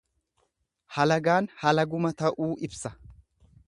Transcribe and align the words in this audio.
Halagaan 0.95 1.51
halaguma 1.67 2.15
ta'uu 2.25 2.53
ibsa. 2.71 2.99